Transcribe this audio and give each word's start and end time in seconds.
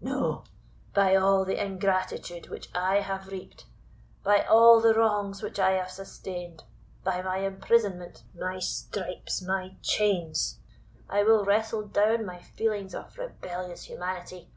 No; 0.00 0.44
by 0.94 1.16
all 1.16 1.44
the 1.44 1.60
ingratitude 1.60 2.48
which 2.48 2.68
I 2.76 3.00
have 3.00 3.26
reaped 3.26 3.66
by 4.22 4.44
all 4.44 4.80
the 4.80 4.94
wrongs 4.94 5.42
which 5.42 5.58
I 5.58 5.72
have 5.72 5.90
sustained 5.90 6.62
by 7.02 7.22
my 7.22 7.38
imprisonment, 7.38 8.22
my 8.32 8.60
stripes, 8.60 9.42
my 9.42 9.74
chains, 9.82 10.60
I 11.08 11.24
will 11.24 11.44
wrestle 11.44 11.88
down 11.88 12.24
my 12.24 12.38
feelings 12.40 12.94
of 12.94 13.18
rebellious 13.18 13.82
humanity! 13.90 14.48